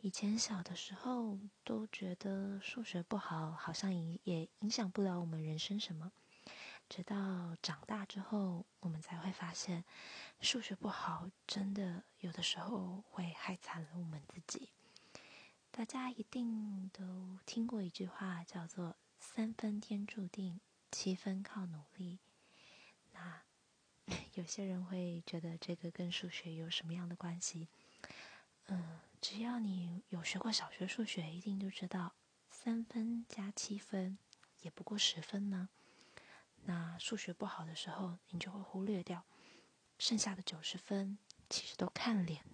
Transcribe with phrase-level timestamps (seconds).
[0.00, 6.12] 以前小的时候都觉得数学不好，好像也也影响不了我们人生什么。
[6.88, 9.84] 直到长大之后，我们才会发现，
[10.40, 14.70] 数学不好真的有的时候会害惨了我们自己。
[15.72, 20.60] 大家一定都听过一句话，叫做“三分天注定，
[20.92, 22.20] 七分靠努力”。
[23.12, 23.42] 那
[24.34, 27.68] 有些人会觉得这个跟数学有什么样的关系？
[29.38, 32.12] 只要你有学过小学数学，一定就知道，
[32.50, 34.18] 三分加七分
[34.62, 35.68] 也不过十分呢。
[36.64, 39.24] 那数学不好的时候，你就会忽略掉
[39.96, 42.44] 剩下的九十分，其实都看脸。